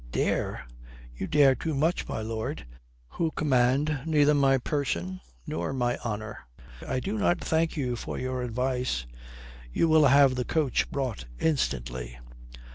[0.11, 0.65] "Dare?
[1.15, 2.65] You dare too much, my lord,
[3.09, 6.39] who command neither my person nor my honour.
[6.87, 9.05] I do not thank you for your advice.
[9.71, 12.17] You will have the coach brought instantly."